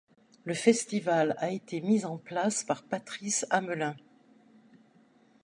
[0.45, 3.95] Le festival a été mis en place par Patrice Hamelin.